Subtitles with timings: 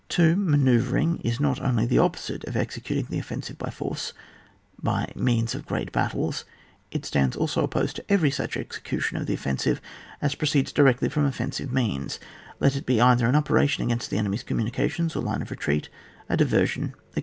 [0.09, 0.35] 2.
[0.35, 4.13] Manoeuvring is not only the opposite of executing the offensive by force,
[4.81, 6.43] by means of great battles;
[6.89, 9.79] it stands also opposed to every such execution of the offensive
[10.19, 12.19] as proceeds directly from offen sive means,
[12.59, 15.87] let it be either an operation against the enemy's communications, or line of retreat,
[16.27, 17.19] a diversion, etc.